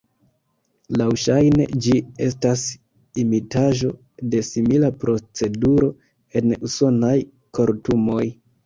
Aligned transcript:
Laŭŝajne 1.01 1.67
ĝi 1.87 1.93
estas 2.29 2.63
imitaĵo 3.25 3.93
de 4.33 4.43
simila 4.51 4.93
proceduro 5.05 5.95
en 6.41 6.61
usonaj 6.71 7.17
kortumoj. 7.59 8.23